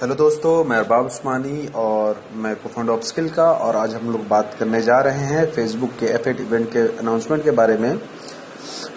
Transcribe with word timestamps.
Hello 0.00 0.14
दोस्तों, 0.14 0.52
मैं 0.64 0.76
अरबाब 0.76 1.06
उस्मानी 1.06 1.66
और 1.76 2.22
मैं 2.34 2.54
फाउंडर 2.56 2.92
ऑफ़ 2.92 3.02
स्किल 3.04 3.28
का, 3.30 3.44
और 3.44 3.76
आज 3.76 3.94
हम 3.94 4.10
लोग 4.12 4.26
बात 4.28 4.54
करने 4.58 4.80
जा 4.82 4.98
रहे 5.00 5.24
हैं 5.26 5.44
फेसबुक 5.52 5.90
के 6.00 6.06
एफ़ 6.06 6.28
इवेंट 6.28 6.68
के 6.72 6.86
अनाउंसमेंट 6.98 7.42
के 7.44 7.50
बारे 7.50 7.76
में। 7.76 8.00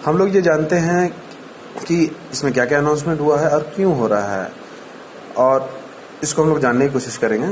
हम 0.04 0.18
लोग 0.18 0.34
ये 0.36 0.42
जानते 0.42 0.76
हैं 0.76 1.08
कि 1.78 1.98
इसमें 2.32 2.52
क्या 2.54 2.64
क्या 2.64 2.78
अनाउंसमेंट 2.78 3.20
हुआ 3.20 3.38
है 3.40 3.50
और 3.50 3.62
क्यों 3.76 3.96
हो 3.98 4.06
रहा 4.06 4.34
है, 4.34 4.50
और 5.36 5.68
इसको 6.22 6.42
हम 6.42 6.48
लोग 6.48 6.60
जानने 6.60 6.86
की 6.86 6.92
कोशिश 6.92 7.16
करेंगे। 7.16 7.50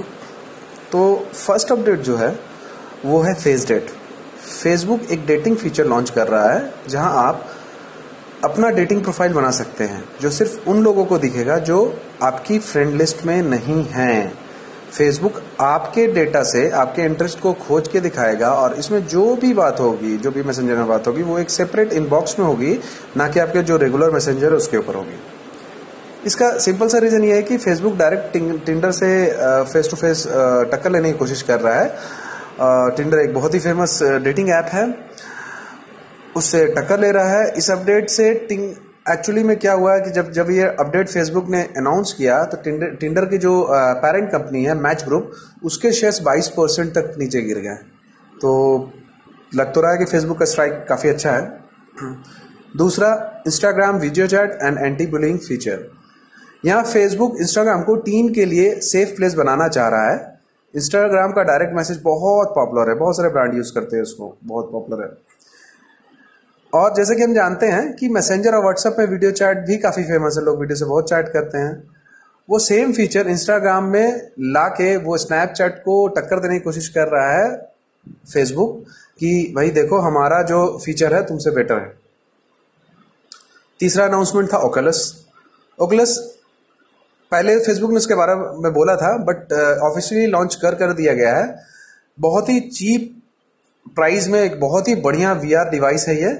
तो 0.92 1.14
फ़र्स्ट 1.34 1.72
अपडेट 1.72 2.00
जो 2.00 2.16
है, 2.16 2.30
वो 3.04 3.20
है 3.20 3.34
फेस 3.34 3.66
डेट 3.68 3.90
फेसबुक 4.60 5.02
एक 5.10 5.26
डेटिंग 5.26 5.56
फीचर 5.56 5.86
लॉन्च 5.86 6.10
कर 6.10 6.28
रहा 6.28 6.52
है, 6.52 6.72
जहाँ 6.88 7.12
आप 7.24 7.44
अपना 8.44 8.68
डेटिंग 8.70 9.02
प्रोफ़ाइल 9.02 9.32
बना 9.32 9.50
सकते 9.52 9.84
हैं, 9.84 10.02
जो 10.20 10.30
सिर्फ़ 10.30 10.68
उन 10.68 10.82
लोगों 10.84 11.04
को 11.04 11.18
दिखेगा 11.18 11.58
जो 11.60 11.84
आपकी 12.22 12.58
फ्रेंड 12.58 12.94
लिस्ट 12.94 13.24
में 13.26 13.40
नहीं 13.42 13.84
हैं। 13.86 14.32
फेसबुक 14.92 15.40
आपके 15.60 16.06
डेटा 16.06 16.42
से 16.42 16.68
आपके 16.70 17.02
इंटरेस्ट 17.02 17.40
को 17.40 17.52
खोज 17.58 17.88
के 17.88 18.00
दिखाएगा 18.00 18.50
और 18.54 18.74
इसमें 18.74 19.06
जो 19.06 19.34
भी 19.36 19.52
बात 19.54 19.80
होगी, 19.80 20.16
जो 20.16 20.30
भी 20.30 20.42
मैसेंजर 20.42 20.76
में 20.76 20.88
बात 20.88 21.06
होगी, 21.06 21.22
वो 21.22 21.38
एक 21.38 21.50
सेपरेट 21.50 21.92
इनबॉक्स 21.92 22.38
में 22.38 22.46
होगी, 22.46 22.78
ना 23.16 23.28
कि 23.28 23.40
आपके 23.40 23.62
जो 23.62 23.76
रेगुलर 23.76 24.10
मैसेंजर 24.10 24.46
है 24.46 24.56
उसके 24.56 24.76
ऊपर 24.76 24.94
होगी। 24.94 25.18
इसका 26.26 26.50
सिंपल 26.58 26.88
सा 26.88 26.98
रीजन 26.98 27.24
ये 27.24 27.34
है 27.34 27.42
कि 27.42 27.56
फेसबुक 27.58 27.96
डायरेक्ट 27.96 28.66
टिंडर 28.66 28.90
से 28.92 29.08
फेस 29.72 29.90
टू 29.90 29.96
फेस 29.96 30.24
टक्कर 30.72 30.90
लेने 30.90 31.12
की 31.12 31.18
कोशिश 31.18 31.42
कर 31.42 31.60
रहा 31.60 31.74
है। 31.74 32.96
टिंडर 32.96 33.18
एक 33.18 33.34
बहुत 33.34 33.54
ही 33.54 33.60
फ़ेमस 33.60 33.98
डेटिंग 34.02 34.50
ऐप 34.50 34.68
है। 34.72 34.86
उससे 36.36 36.64
टक्कर 36.66 37.00
ले 37.00 37.10
रहा 37.10 37.30
है। 37.30 37.52
इस 37.56 37.70
अपडेट 37.70 38.10
से 38.10 38.32
टिंग 38.48 38.72
एक्चुअली 39.06 39.42
में 39.42 39.56
क्या 39.56 39.72
हुआ 39.72 39.94
है 39.94 40.00
कि 40.00 40.10
जब 40.10 40.30
जब 40.32 40.50
ये 40.50 40.66
अपडेट 40.80 41.08
फेसबुक 41.08 41.48
ने 41.48 41.62
अनाउंस 41.76 42.12
किया 42.12 42.44
तो 42.44 42.56
टिंडर 42.56 42.94
टिंडर 42.94 43.24
की 43.24 43.38
जो 43.38 43.54
पेरेंट 43.72 44.30
कंपनी 44.30 44.64
है 44.64 44.74
मैच 44.74 45.04
ग्रुप 45.04 45.32
उसके 45.64 45.92
शेयर्स 45.92 46.20
22 46.22 46.48
परसेंट 46.48 46.92
तक 46.94 47.14
नीचे 47.18 47.40
गिर 47.40 47.58
गए 47.58 47.74
तो 48.42 48.52
लग 49.54 49.72
तो 49.74 49.80
रहा 49.80 49.92
है 49.92 49.98
कि 49.98 50.04
फेसबुक 50.04 50.38
का 50.38 50.44
स्ट्राइक 50.44 50.84
काफ़ी 50.88 51.08
अच्छा 51.08 51.30
है। 51.30 51.42
दूसरा 52.76 53.10
Instagram 53.46 53.96
video 53.96 54.26
chat 54.26 54.58
and 54.62 54.78
anti 54.78 55.06
bullying 55.06 55.38
feature 55.38 55.84
यहाँ 56.64 56.84
फेसबुक 56.84 57.36
इंस्टाग्राम 57.40 57.82
को 57.82 57.96
टीन 57.96 58.32
के 58.34 58.44
लिए 58.44 58.74
सेफ़ 58.82 59.16
प्लेस 59.16 59.34
बनाना 59.34 59.68
चाह 59.68 59.88
रहा 59.88 60.10
है। 60.10 60.40
इंस्टाग्राम 60.74 61.32
का 61.32 61.42
डायरेक्ट 61.42 61.74
मैसेज 61.74 62.00
बहुत 62.02 62.52
पॉपुलर 62.54 62.88
है। 62.90 62.94
बहुत 62.94 63.16
सारे 63.16 63.28
ब्रांड 63.28 63.54
यूज़ 63.54 63.72
करते 63.74 63.96
हैं 63.96 64.02
उसको। 64.02 64.36
बहुत 64.44 64.70
पॉपुलर 64.72 65.02
है। 65.02 65.10
और 66.72 66.94
जैसे 66.94 67.14
कि 67.14 67.22
हम 67.22 67.34
जानते 67.34 67.66
हैं 67.66 67.92
कि 67.96 68.08
मैसेंजर 68.08 68.54
और 68.54 68.62
व्हाट्सएप 68.62 68.96
में 68.98 69.06
वीडियो 69.06 69.30
चैट 69.32 69.58
भी 69.58 69.76
काफ़ी 69.78 70.02
फ़ेमस 70.02 70.36
है, 70.38 70.44
लोग 70.44 70.60
वीडियो 70.60 70.76
से 70.76 70.84
बहुत 70.84 71.08
चैट 71.10 71.28
करते 71.28 71.58
हैं। 71.58 71.82
वो 72.48 72.58
सेम 72.58 72.92
फीचर 72.92 73.28
इंस्टाग्राम 73.28 73.84
में 73.84 74.30
ला 74.40 74.66
के 74.70 74.96
वो 74.96 75.16
स्नैपचैट 75.18 75.78
को 75.78 76.06
टक्कर 76.08 76.40
देने 76.40 76.54
की 76.54 76.60
कोशिश 76.60 76.88
कर 76.88 77.08
रहा 77.08 77.32
है 77.32 77.50
फेसबुक 78.32 78.84
कि 79.18 79.52
भाई 79.56 79.70
देखो 79.70 79.98
हमारा 80.00 80.42
जो 80.42 80.66
फीचर 80.84 81.14
है, 81.14 81.22
तुमसे 81.26 81.50
बेटर 81.50 81.78
है। 81.78 81.92
तीसरा 83.80 84.04
अनाउंसमेंट 84.04 84.52
था 84.52 84.58
ओकलस 84.58 85.00
ओकलस 85.78 86.16
पहले 87.32 87.58
फेसबुक 87.58 87.90
ने 87.90 87.96
इसके 87.96 88.14
बारे 88.14 88.34
में 88.34 88.72
बोला 88.72 88.96
था 88.96 89.16
बट 89.24 89.52
ऑफिशियली 89.82 90.26
लॉन्च 90.26 90.54
कर 90.54 90.74
कर 90.74 90.92
दिया 90.92 91.12
गया 91.14 91.36
है। 91.36 91.54
बहुत 92.18 92.48
ही 92.48 92.60
चीप 92.60 93.21
प्राइस 93.96 94.28
में 94.28 94.40
एक 94.40 94.58
बहुत 94.60 94.88
ही 94.88 94.94
बढ़िया 95.02 95.32
वीआर 95.34 95.70
डिवाइस 95.70 96.08
है 96.08 96.16
ये। 96.16 96.32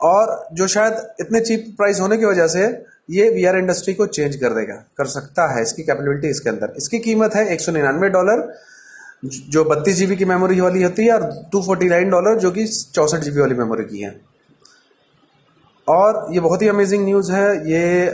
और 0.00 0.48
जो 0.52 0.66
शायद 0.68 0.94
इतने 1.20 1.40
चीप 1.40 1.74
प्राइस 1.76 2.00
होने 2.00 2.16
की 2.16 2.24
वजह 2.24 2.46
से 2.48 2.64
ये 3.10 3.28
वीआर 3.30 3.56
इंडस्ट्री 3.56 3.94
को 3.94 4.06
चेंज 4.08 4.36
कर 4.36 4.54
देगा, 4.54 4.74
कर 4.98 5.06
सकता 5.08 5.46
है 5.48 5.62
इसकी 5.62 5.82
कैपेबिलिटी 5.82 6.28
इसके 6.28 6.48
अंदर। 6.50 6.72
इसकी 6.76 6.98
कीमत 7.00 7.34
है 7.34 7.46
एक 7.48 7.60
सौ 7.60 7.72
निन्यानवे 7.72 8.08
डॉलर 8.08 8.52
जो 9.24 9.64
बत्तीस 9.64 9.96
जीबी 9.96 10.16
की 10.16 10.24
मेमोरी 10.24 10.60
वाली 10.60 10.82
होती 10.82 11.04
है, 11.04 11.12
और 11.12 11.48
टू 11.52 11.62
फोर्टी 11.62 11.88
नाइन 11.88 12.10
डॉलर 12.10 12.38
जो 12.38 12.50
कि 12.50 12.66
चौसठ 12.66 13.20
जीबी 13.20 13.40
वाली 13.40 13.54
मेमोरी 13.54 13.84
की 13.84 14.00
है। 14.00 14.14
और 15.88 16.26
ये 16.32 16.40
बहुत 16.40 16.62
ही 16.62 16.68
अमेजिंग 16.68 17.04
न्यूज़ 17.04 17.32
है, 17.32 17.48
ये 17.70 18.06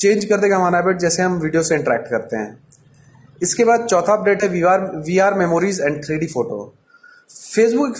चेंज 0.00 0.24
कर 0.24 0.36
देगा 0.36 0.56
हमारा 0.56 0.78
हैबिट 0.78 0.98
जैसे 0.98 1.22
हम 1.22 1.38
वीडियो 1.38 1.62
से 1.62 1.74
इंटरेक्ट 1.74 2.08
करते 2.10 2.36
हैं। 2.36 2.58
इसके 3.42 3.64
बाद 3.64 3.86
चौथा 3.86 4.12
अपडेट 4.12 4.42
है 4.42 4.48
V 5.00 5.18
R 5.18 5.34
memories 5.34 5.80
and 5.80 6.04
three 6.04 6.26
photo 6.26 6.72
Facebook 7.30 7.96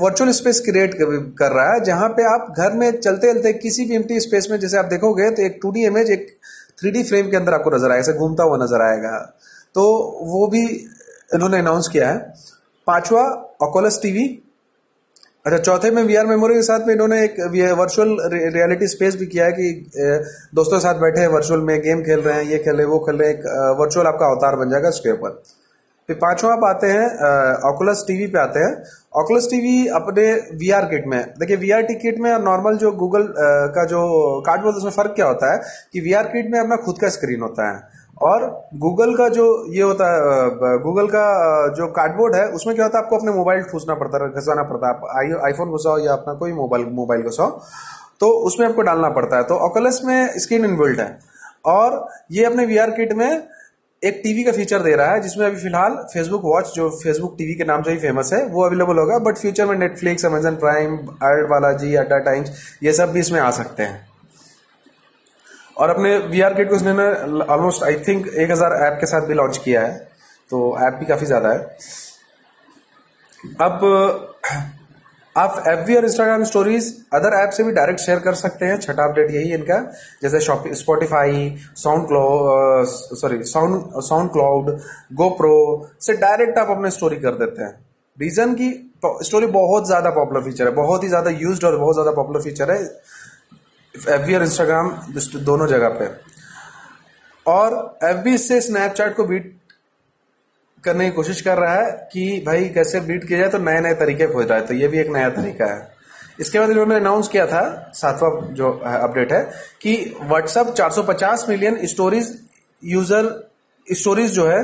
virtual 0.00 0.30
space 0.32 0.60
create 0.60 0.94
कर 1.38 1.52
रहा 1.52 1.72
है, 1.72 1.80
जहाँ 1.84 2.08
पे 2.10 2.22
आप 2.24 2.54
घर 2.56 2.72
में 2.74 2.90
चलते 2.92 3.32
चलते 3.32 3.52
किसी 3.54 3.84
भी 3.84 3.94
एम्प्टी 3.96 4.20
स्पेस 4.20 4.48
में, 4.50 4.58
जैसे 4.60 4.76
आप 4.78 4.84
देखोगे 4.86 5.30
तो 5.30 5.42
एक 5.42 5.58
टू 5.62 5.72
इमेज 5.78 6.10
एक 6.10 6.26
थ्री 6.80 7.02
फ्रेम 7.04 7.30
के 7.30 7.36
अंदर 7.36 7.54
आपको 7.54 7.70
नज़र 7.70 7.90
आएगा, 7.90 8.00
ऐसे 8.00 8.12
घूमता 8.14 8.44
हुआ 8.44 8.56
नज़र 8.58 8.82
आएगा। 8.82 9.18
तो 9.74 9.82
वो 10.26 10.46
भी 10.46 10.62
इन्होंने 11.34 11.58
अनाउंस 11.58 11.88
किया 11.88 12.08
है। 12.08 12.18
पांचवा 12.86 13.22
ऑकोलस 13.62 13.98
टीवी 14.02 14.24
अच्छा 15.46 15.58
चौथे 15.58 15.90
में 15.90 16.02
वीआर 16.04 16.26
मेमोरी 16.26 16.54
के 16.54 16.62
साथ 16.62 16.86
में 16.86 16.92
इन्होंने 16.94 17.22
एक 17.24 17.40
वर्चुअल 17.78 18.16
रियलिटी 18.32 18.86
स्पेस 18.88 19.16
भी 19.16 19.26
किया 19.26 19.44
है 19.44 19.52
कि 19.52 19.70
दोस्तों 20.54 20.76
के 20.76 20.82
साथ 20.82 21.00
बैठे 21.00 21.20
हैं 21.20 21.28
वर्चुअल 21.28 21.60
में 21.60 21.80
गेम 21.82 22.02
खेल 22.02 22.20
रहे 22.20 22.34
हैं, 22.34 22.44
ये 22.44 22.58
खेल 22.58 22.74
रहे 22.74 22.82
हैं, 22.82 22.92
वो 22.92 22.98
खेल 23.00 23.16
रहे 23.16 23.30
एक 23.30 23.42
वर्चुअल 23.78 24.06
आपका 24.06 24.26
अवतार 24.26 24.56
बन 24.56 24.70
जाएगा 24.70 24.88
उसके 24.88 25.12
ऊपर। 25.12 25.42
फिर 26.08 26.16
पांचवा 26.16 26.52
आप 26.52 26.64
आते 26.64 26.86
हैं 26.86 27.06
ऑकुलस 27.68 28.04
टीवी 28.06 28.26
पे 28.26 28.38
आते 28.38 28.60
हैं। 28.60 28.72
ऑकुलस 29.20 29.46
टीवी 29.50 29.86
अपने 29.96 30.32
वी 30.58 30.70
आर 30.70 30.84
किट 30.84 31.06
में 31.06 31.20
देखिए 31.40 31.56
वी 31.56 31.70
आर 31.70 31.82
टी 31.82 31.94
किट 31.94 32.18
में 32.20 32.32
और 32.32 32.42
नॉर्मल 32.42 32.76
जो 32.76 32.90
गूगल 32.92 33.26
का 33.36 33.84
जो 33.84 34.00
कार्ड 34.40 34.46
कार्डबोर्ड 34.46 34.76
उसमें 34.76 34.90
फ़र्क 34.92 35.12
क्या 35.16 35.26
होता 35.26 35.52
है 35.52 35.60
कि 35.92 36.00
वी 36.00 36.12
आर 36.12 36.28
किट 36.28 36.50
में 36.52 36.58
अपना 36.60 36.76
खुद 36.76 36.98
का 36.98 37.08
स्क्रीन 37.08 37.40
होता 37.42 37.68
है। 37.68 38.00
और 38.22 38.44
गूगल 38.76 39.14
का 39.16 39.28
जो 39.28 39.44
ये 39.74 39.82
होता 39.82 40.06
है 40.06 40.78
गूगल 40.80 41.06
का 41.06 41.24
जो 41.74 41.86
कार्डबोर्ड 41.92 42.34
है, 42.36 42.46
उसमें 42.48 42.74
क्या 42.76 42.84
होता 42.84 42.98
है, 42.98 43.04
आपको 43.04 43.16
अपने 43.18 43.32
मोबाइल 43.32 43.62
ठूसना 43.62 43.94
पड़ता 43.94 44.24
है 44.24 44.30
घसाना 44.30 44.62
पड़ता 44.62 44.86
है। 44.86 44.94
आप 44.94 45.44
आईफोन 45.46 45.70
घुसाओ 45.70 45.98
या 45.98 46.12
अपना 46.12 46.34
कोई 46.34 46.52
मोबाइल 46.52 46.84
मोबाइल 46.92 47.22
घुसाओ 47.22 47.60
तो 48.20 48.28
उसमें 48.46 48.66
आपको 48.68 48.82
डालना 48.82 49.08
पड़ता 49.10 49.36
है। 49.36 49.42
तो 49.44 49.54
ऑकलस 49.60 50.00
में 50.04 50.38
स्क्रीन 50.38 50.64
इनबिल्ट 50.64 51.00
है। 51.00 51.18
और 51.66 52.06
ये 52.32 52.44
अपने 52.44 52.66
वी 52.66 52.76
आर 52.78 52.90
किट 52.90 53.12
में 53.12 53.42
एक 54.02 54.20
टीवी 54.22 54.44
का 54.44 54.52
फीचर 54.52 54.82
दे 54.82 54.94
रहा 54.96 55.12
है, 55.12 55.20
जिसमें 55.22 55.46
अभी 55.46 55.56
फ़िलहाल 55.58 55.94
फेसबुक 56.12 56.42
वॉच 56.44 56.72
जो 56.74 56.88
फेसबुक 56.92 57.34
टीवी 57.38 57.54
के 57.54 57.64
नाम 57.64 57.82
से 57.82 57.90
ही 57.90 57.98
फ़ेमस 57.98 58.32
है, 58.32 58.44
वो 58.46 58.64
अवेलेबल 58.64 58.98
होगा 58.98 59.18
बट 59.20 59.36
फ्यूचर 59.38 59.66
में 59.66 59.76
नेटफ्लिक्स 59.78 60.24
अमेजन 60.26 60.56
प्राइम 60.58 60.96
अर्ड 61.22 61.48
बालाजी 61.50 61.94
अड्डा 61.96 62.18
टाइम्स 62.20 62.50
ये 62.82 62.92
सब 62.92 63.12
भी 63.12 63.20
इसमें 63.20 63.38
आ 63.40 63.50
सकते 63.52 63.82
हैं। 63.82 64.08
और 65.76 65.90
अपने 65.90 66.16
वी 66.18 66.40
आर 66.40 66.54
किट 66.54 66.68
को 66.68 66.76
उसने 66.76 66.92
ऑलमोस्ट 67.44 67.82
आई 67.84 67.94
थिंक 68.08 68.26
एक 68.28 68.50
हज़ार 68.50 68.72
ऐप 68.82 68.98
के 69.00 69.06
साथ 69.06 69.26
भी 69.26 69.34
लॉन्च 69.34 69.58
किया 69.58 69.80
है 69.82 69.94
तो 70.50 70.58
ऐप 70.86 70.94
भी 70.94 71.06
काफ़ी 71.06 71.26
ज़्यादा 71.26 71.48
है। 71.48 71.58
अब 73.60 73.80
आप 75.36 75.62
एफ़ 75.68 75.90
और 75.96 76.04
इंस्टाग्राम 76.04 76.42
स्टोरीज 76.44 76.86
अदर 77.14 77.34
ऐप 77.34 77.50
से 77.50 77.64
भी 77.64 77.72
डायरेक्ट 77.72 78.00
शेयर 78.00 78.18
कर 78.20 78.34
सकते 78.34 78.66
हैं। 78.66 78.78
छठा 78.80 79.04
अपडेट 79.04 79.30
यही 79.30 79.52
इनका। 79.54 79.78
जैसे 80.22 80.40
शॉपिंग 80.40 80.74
स्पॉटिफाई 80.76 81.48
साउंड 81.76 82.06
क्लो 82.08 82.84
sorry 83.16 83.42
sound 83.44 84.00
sound 84.02 84.30
cloud 84.32 84.70
GoPro 85.14 85.54
से 86.00 86.16
डायरेक्ट 86.18 86.58
आप 86.58 86.70
अपने 86.70 86.90
स्टोरी 86.90 87.16
कर 87.18 87.34
देते 87.36 87.62
हैं। 87.62 87.72
रीजन 88.18 88.54
की 88.54 88.70
स्टोरी 89.04 89.46
बहुत 89.48 89.86
ज़्यादा 89.86 90.10
पॉपुलर 90.10 90.42
फीचर 90.42 90.66
है, 90.66 90.74
बहुत 90.74 91.02
ही 91.02 91.08
ज़्यादा 91.08 91.30
यूज़ 91.32 91.64
और 91.66 91.76
बहुत 91.78 91.94
ज़्यादा 91.94 92.10
पॉपुलर 92.12 92.40
फीचर 92.40 92.70
है 92.70 92.80
एफ़ 93.94 94.34
और 94.34 94.42
इंस्टाग्राम 94.42 94.90
दोनों 95.36 95.66
जगह 95.68 95.88
पे। 95.98 96.10
और 97.46 97.98
एफ़ 98.04 98.28
से 98.38 98.60
स्नैपचैट 98.60 99.16
को 99.16 99.24
बीट 99.24 99.54
करने 100.84 101.04
की 101.04 101.10
कोशिश 101.10 101.40
कर 101.40 101.58
रहा 101.58 101.74
है 101.74 101.90
कि 102.12 102.42
भाई 102.46 102.68
कैसे 102.68 103.00
बीट 103.00 103.26
किया 103.28 103.38
जाए 103.38 103.48
तो 103.48 103.58
नए 103.58 103.80
नए 103.80 103.94
तरीके 103.94 104.26
खोज 104.26 104.46
रहा 104.46 104.58
है। 104.58 104.66
तो 104.66 104.74
ये 104.74 104.88
भी 104.88 104.98
एक 104.98 105.08
नया 105.08 105.28
तरीका 105.30 105.66
है। 105.66 105.90
इसके 106.40 106.58
बाद 106.58 106.70
इन्होंने 106.70 106.94
अनाउंस 106.94 107.28
किया 107.28 107.46
था, 107.46 107.92
सातवां 107.94 108.54
जो 108.54 108.70
अपडेट 108.84 109.32
है, 109.32 109.42
कि 109.80 110.14
WhatsApp 110.22 110.74
450 110.74 111.48
million 111.48 111.78
stories 111.86 112.38
user 112.84 113.28
stories 113.86 114.30
जो 114.30 114.46
है, 114.46 114.62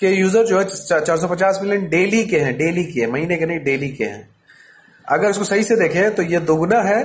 के 0.00 0.10
यूज़र 0.10 0.44
जो 0.44 0.58
है 0.58 0.64
450 0.64 1.60
मिलियन 1.62 1.88
डेली 1.88 2.24
के 2.24 2.38
हैं 2.38 2.56
डेली 2.56 2.84
के 2.84 3.06
महीने 3.06 3.36
के 3.36 3.46
नहीं 3.46 3.58
डेली 3.64 3.88
के 3.90 4.04
हैं। 4.04 4.28
अगर 5.04 5.30
इसको 5.30 5.44
सही 5.44 5.62
से 5.62 5.76
देखें 5.76 6.14
तो 6.14 6.22
ये 6.22 6.38
दोगुना 6.42 6.80
है 6.82 6.98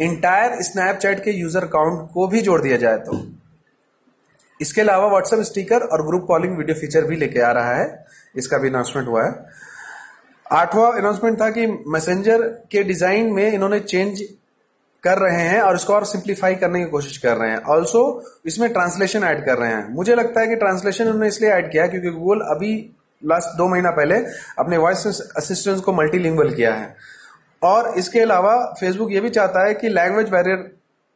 इंटायर 0.00 0.60
स्नैपचैट 0.62 1.24
के 1.24 1.30
यूज़र 1.30 1.64
काउंट 1.68 2.08
को 2.12 2.26
भी 2.26 2.40
जोड़ 2.40 2.60
दिया 2.60 2.76
जाए 2.76 2.96
तो। 2.98 3.16
इसके 4.64 4.80
अलावा 4.80 5.08
व्हाट्सएप 5.08 5.40
स्टिकर 5.44 5.82
और 5.86 6.06
ग्रुप 6.06 6.24
कॉलिंग 6.28 6.56
वीडियो 6.58 6.76
फीचर 6.80 7.04
भी 7.04 7.16
लेके 7.16 7.40
आ 7.40 7.50
रहा 7.52 7.74
है। 7.74 7.86
इसका 8.36 8.58
भी 8.58 8.68
अनाउंसमेंट 8.68 9.08
हुआ 9.08 9.24
है। 9.24 9.32
आठवां 10.46 10.92
अनाउंसमेंट 10.94 11.40
था 11.40 11.50
कि 11.50 11.66
मैसेंजर 11.88 12.42
के 12.72 12.82
डिज़ाइन 12.84 13.32
में 13.32 13.46
इन्होंने 13.46 13.80
चेंज 13.82 14.22
कर 15.02 15.18
रहे 15.18 15.40
हैं 15.42 15.60
और 15.60 15.76
इसको 15.76 15.92
और 15.94 16.04
सिंप्लीफाई 16.06 16.54
करने 16.56 16.80
की 16.80 16.90
कोशिश 16.90 17.16
कर 17.18 17.36
रहे 17.36 17.50
हैं। 17.50 17.58
ऑल्सो 17.70 18.02
इसमें 18.46 18.72
ट्रांसलेशन 18.72 19.24
ऐड 19.24 19.44
कर 19.46 19.58
रहे 19.58 19.70
हैं। 19.70 19.88
मुझे 19.94 20.14
लगता 20.14 20.40
है 20.40 20.46
कि 20.46 20.56
ट्रांसलेशन 20.56 21.04
उन्होंने 21.04 21.28
इसलिए 21.28 21.50
ऐड 21.50 21.70
किया 21.72 21.86
क्योंकि 21.86 22.10
गूगल 22.10 22.40
अभी 22.54 22.72
लास्ट 23.22 23.56
दो 23.58 23.68
महीना 23.68 23.90
पहले 23.92 24.16
अपने 24.58 24.76
वॉइस 24.76 25.06
असिस्टेंट 25.36 25.82
को 25.84 25.92
मल्टीलिंगुअल 25.92 26.54
किया 26.54 26.72
है। 26.74 26.94
और 27.62 27.92
इसके 27.98 28.20
अलावा 28.20 28.54
फेसबुक 28.80 29.12
ये 29.12 29.20
भी 29.20 29.30
चाहता 29.30 29.66
है 29.66 29.74
कि 29.74 29.88
लैंग्वेज 29.90 30.28
बैरियर 30.30 30.58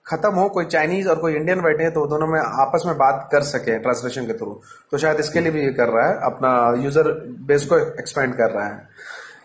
खत्म 0.09 0.31
हो, 0.33 0.49
कोई 0.49 0.65
चाइनीज़ 0.67 1.09
और 1.09 1.19
कोई 1.19 1.35
इंडियन 1.35 1.61
बैठे 1.63 1.83
हैं 1.83 1.93
तो 1.93 2.07
दोनों 2.09 2.27
में 2.27 2.41
आपस 2.41 2.83
में 2.87 2.97
बात 2.99 3.29
कर 3.33 3.43
सके 3.45 3.79
ट्रांसलेशन 3.79 4.27
के 4.27 4.33
थ्रू 4.35 4.61
तो 4.93 4.99
शायद 4.99 5.21
इसके 5.21 5.41
लिए 5.41 5.53
भी 5.53 5.63
ये 5.63 5.73
कर 5.73 5.89
रहा 5.89 6.07
है, 6.07 6.15
अपना 6.25 6.83
यूज़र 6.83 7.11
बेस 7.47 7.65
को 7.67 7.79
एक्सपेंड 7.79 8.35
कर 8.37 8.51
रहा 8.51 8.67
है। 8.67 8.87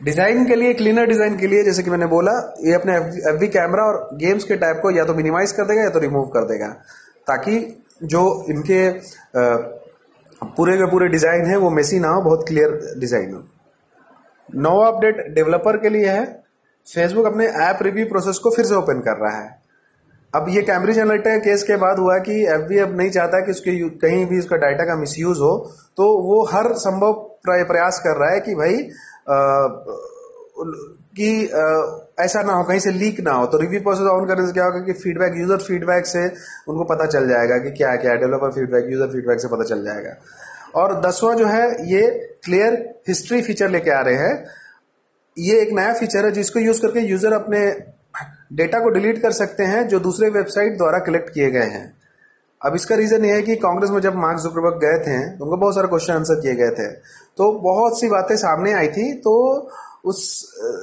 डिज़ाइन 0.03 0.45
के 0.45 0.55
लिए 0.55 0.73
क्लीनर 0.73 1.05
डिज़ाइन 1.07 1.37
के 1.37 1.47
लिए, 1.47 1.63
जैसे 1.63 1.83
कि 1.83 1.89
मैंने 1.89 2.05
बोला, 2.07 2.31
ये 2.61 2.73
अपने 2.73 2.95
एफ़ 3.29 3.37
वी 3.39 3.47
कैमरा 3.49 3.83
और 3.83 4.09
गेम्स 4.15 4.43
के 4.43 4.55
टाइप 4.57 4.79
को 4.81 4.91
या 4.91 5.05
तो 5.05 5.13
मिनिमाइज 5.15 5.51
कर 5.51 5.65
देगा 5.65 5.81
या 5.81 5.89
तो 5.89 5.99
रिमूव 5.99 6.25
कर 6.29 6.45
देगा, 6.47 6.67
ताकि 7.27 7.59
जो 8.05 8.23
इनके 8.49 8.89
पूरे 10.47 10.77
के 10.77 10.85
पूरे 10.87 11.07
डिज़ाइन 11.09 11.45
है, 11.45 11.57
वो 11.57 11.69
मेसी 11.71 11.99
ना 11.99 12.07
हो, 12.07 12.21
बहुत 12.21 12.47
क्लियर 12.47 12.95
डिज़ाइन 12.99 13.33
हो। 13.33 13.43
नौ 14.49 14.77
अपडेट 14.83 15.27
डेवलपर 15.35 15.77
के 15.77 15.89
लिए 15.89 16.09
है। 16.09 16.25
फेसबुक 16.85 17.25
अपने 17.25 17.47
ऐप 17.63 17.83
रिव्यू 17.83 18.05
प्रोसेस 18.05 18.37
को 18.37 18.49
फिर 18.51 18.65
से 18.65 18.75
ओपन 18.75 18.99
कर 19.01 19.17
रहा 19.17 19.37
है। 19.37 19.62
अब 20.33 20.45
ये 20.49 20.61
कैम्ब्रिज 20.63 20.99
एनालिटिका 20.99 21.37
केस 21.39 21.63
के 21.63 21.75
बाद 21.77 21.99
हुआ 21.99 22.17
कि 22.19 22.35
एफ़ 22.47 22.73
अब 22.83 22.95
नहीं 22.97 23.09
चाहता 23.11 23.39
कि 23.45 23.51
उसके 23.51 23.77
कहीं 23.99 24.25
भी 24.25 24.39
उसका 24.39 24.57
डाटा 24.57 24.85
का 24.85 24.95
मिसयूज 24.99 25.37
हो 25.39 25.53
तो 25.97 26.07
वो 26.23 26.43
हर 26.53 26.73
संभव 26.79 27.13
प्रयास 27.47 27.99
कर 28.03 28.17
रहा 28.17 28.29
है 28.31 28.39
कि 28.39 28.55
भाई 28.55 28.77
कि 31.17 31.29
ऐसा 32.19 32.41
ना 32.41 32.53
हो, 32.53 32.63
कहीं 32.63 32.79
से 32.79 32.91
लीक 32.91 33.19
ना 33.21 33.31
हो। 33.31 33.45
तो 33.45 33.57
रिव्यू 33.57 33.79
प्रोसेस 33.81 34.07
ऑन 34.07 34.25
करने 34.27 34.45
से 34.47 34.53
क्या 34.53 34.65
होगा 34.65 34.79
कि 34.85 34.93
फीडबैक 34.93 35.33
यूज़र 35.37 35.57
फीडबैक 35.59 36.05
से 36.07 36.23
उनको 36.25 36.83
पता 36.85 37.05
चल 37.07 37.27
जाएगा 37.29 37.57
कि 37.57 37.71
क्या 37.77 37.95
क्या 37.97 38.15
डेवलपर 38.15 38.51
फीडबैक 38.51 38.91
यूज़र 38.91 39.07
फीडबैक 39.07 39.39
से 39.41 39.47
पता 39.47 39.63
चल 39.63 39.83
जाएगा। 39.85 40.13
और 40.75 40.93
दसवां 41.01 41.35
जो 41.37 41.45
है, 41.47 41.65
ये 41.87 42.01
क्लियर 42.45 42.77
हिस्ट्री 43.07 43.41
फीचर 43.41 43.69
लेके 43.69 43.91
आ 43.91 43.99
रहे 44.01 44.15
हैं। 44.17 44.45
ये 45.37 45.59
एक 45.61 45.73
नया 45.73 45.93
फीचर 45.93 46.25
है 46.25 46.31
जिसको 46.31 46.59
यूज़ 46.59 46.81
करके 46.81 46.99
यूज़र 47.01 47.33
अपने 47.33 47.59
डेटा 48.53 48.79
को 48.79 48.89
डिलीट 48.91 49.21
कर 49.21 49.31
सकते 49.33 49.63
हैं 49.65 49.87
जो 49.87 49.99
दूसरे 50.01 50.29
वेबसाइट 50.31 50.77
द्वारा 50.77 50.99
कलेक्ट 51.01 51.29
किए 51.29 51.49
गए 51.51 51.69
हैं। 51.69 51.85
अब 52.61 52.75
इसका 52.75 52.95
रीजन 52.95 53.25
ये 53.25 53.31
है 53.31 53.41
कि 53.41 53.55
कांग्रेस 53.57 53.89
में 53.91 53.99
जब 54.01 54.15
मार्क 54.17 54.39
जुकरबर्ग 54.41 54.79
गए 54.81 54.97
थे 54.99 55.17
तो 55.29 55.45
उनको 55.45 55.57
बहुत 55.57 55.75
सारे 55.75 55.87
क्वेश्चन 55.87 56.13
आंसर 56.13 56.39
किए 56.41 56.53
गए 56.55 56.69
थे। 56.73 56.87
तो 57.37 57.51
बहुत 57.61 57.99
सी 57.99 58.09
बातें 58.09 58.35
सामने 58.37 58.73
आई 58.73 58.87
थी 58.89 59.13
तो 59.21 59.33
उस 60.05 60.21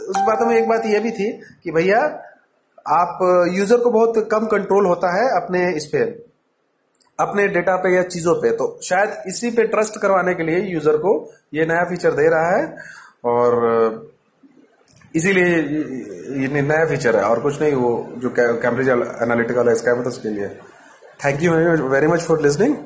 उस 0.08 0.16
बातों 0.18 0.46
में 0.46 0.56
एक 0.56 0.68
बात 0.68 0.86
यह 0.86 1.00
भी 1.00 1.10
थी 1.12 1.30
कि 1.64 1.70
भैया, 1.70 2.00
आप 2.90 3.18
यूज़र 3.54 3.76
को 3.78 3.90
बहुत 3.90 4.28
कम 4.30 4.46
कंट्रोल 4.48 4.86
होता 4.86 5.12
है 5.14 5.26
अपने 5.36 5.60
इस 5.76 5.86
पे, 5.86 5.98
अपने 7.20 7.46
डेटा 7.48 7.76
पे 7.76 7.94
या 7.96 8.02
चीज़ों 8.04 8.34
पे। 8.34 8.50
तो 8.52 8.78
शायद 8.84 9.10
इसी 9.28 9.50
पे 9.50 9.64
ट्रस्ट 9.68 10.00
करवाने 10.02 10.34
के 10.34 10.42
लिए 10.42 10.60
यूज़र 10.66 10.96
को 10.98 11.12
ये 11.54 11.66
नया 11.66 11.84
फीचर 11.84 12.12
दे 12.12 12.28
रहा 12.28 12.56
है। 12.56 12.64
और 13.26 13.56
इसीलिए 15.14 15.46
ये 16.40 16.62
नया 16.62 16.84
फीचर 16.86 17.16
है 17.16 17.22
और 17.24 17.40
कुछ 17.40 17.60
नहीं, 17.60 17.72
वो 17.74 18.14
जो 18.18 18.34
कैम्ब्रिज 18.36 18.88
एनालिटिकल 18.88 19.68
है 19.68 19.72
इसका 19.72 19.94
तो 19.94 20.08
उसके 20.08 20.28
लिए। 20.28 20.48
Thank 21.24 21.42
you 21.42 21.52
very 21.88 22.06
much 22.06 22.20
for 22.22 22.42
listening 22.42 22.76